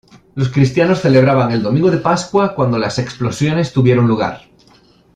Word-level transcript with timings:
Los 0.33 0.49
cristianos 0.49 0.99
celebraban 1.01 1.51
el 1.51 1.61
domingo 1.61 1.91
de 1.91 1.99
pascua 1.99 2.55
cuando 2.55 2.79
las 2.79 2.97
explosiones 2.97 3.71
tuvieron 3.71 4.07
lugar. 4.07 4.41